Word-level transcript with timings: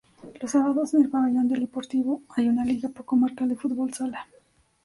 Los 0.41 0.49
sábados, 0.49 0.95
en 0.95 1.03
el 1.03 1.11
pabellón 1.11 1.47
polideportivo, 1.47 2.23
hay 2.29 2.49
una 2.49 2.65
liga 2.65 2.89
comarcal 3.05 3.49
de 3.49 3.55
fútbol 3.55 3.93
sala. 3.93 4.27